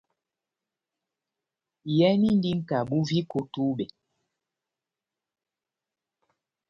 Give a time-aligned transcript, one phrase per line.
[1.91, 3.85] Iyɛnindi nʼkabu viko ό túbɛ.